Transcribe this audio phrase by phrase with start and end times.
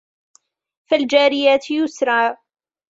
[0.89, 2.37] فَالْجَارِيَاتِ يُسْرًا